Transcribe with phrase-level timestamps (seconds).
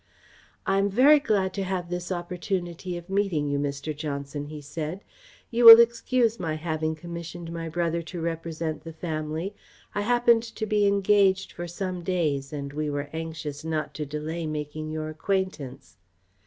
[0.65, 3.95] "I am very glad to have this opportunity of meeting you, Mr.
[3.95, 5.01] Johnson," he said.
[5.51, 9.53] "You will excuse my having commissioned my brother to represent the family.
[9.93, 14.47] I happened to be engaged for some days and we were anxious not to delay
[14.47, 15.97] making your acquaintance."